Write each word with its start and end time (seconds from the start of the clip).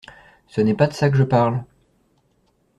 Ce 0.47 0.61
n’est 0.61 0.73
pas 0.73 0.87
de 0.87 0.93
ça 0.93 1.11
que 1.11 1.15
je 1.15 1.21
parle. 1.23 1.63